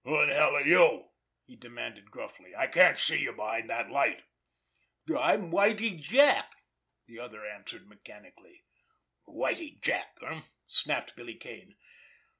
"Who 0.03 0.19
in 0.19 0.29
hell 0.29 0.55
are 0.55 0.65
you?" 0.65 1.11
he 1.45 1.55
demanded 1.55 2.09
gruffly. 2.09 2.55
"I 2.55 2.65
can't 2.65 2.97
see 2.97 3.21
you 3.21 3.33
behind 3.33 3.69
that 3.69 3.91
light." 3.91 4.23
"I'm 5.07 5.51
Whitie 5.51 5.97
Jack," 6.01 6.51
the 7.05 7.19
other 7.19 7.45
answered 7.45 7.87
mechanically. 7.87 8.63
"Whitie 9.27 9.77
Jack, 9.79 10.17
eh?" 10.25 10.41
snapped 10.65 11.15
Billy 11.15 11.35
Kane. 11.35 11.75